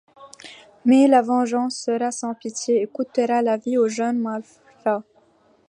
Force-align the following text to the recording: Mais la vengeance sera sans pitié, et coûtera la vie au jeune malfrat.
Mais 0.83 1.05
la 1.07 1.21
vengeance 1.21 1.75
sera 1.77 2.09
sans 2.09 2.33
pitié, 2.33 2.81
et 2.81 2.87
coûtera 2.87 3.43
la 3.43 3.57
vie 3.57 3.77
au 3.77 3.87
jeune 3.87 4.17
malfrat. 4.17 5.03